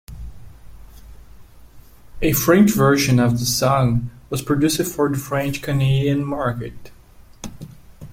[2.23, 6.89] A French version of the song was produced for the French Canadian market.